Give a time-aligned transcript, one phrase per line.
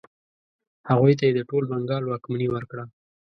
[0.89, 2.83] هغوی ته یې د ټول بنګال واکمني ورکړه.